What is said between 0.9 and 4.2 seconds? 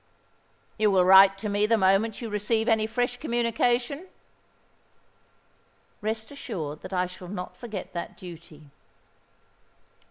write to me the moment you receive any fresh communication?"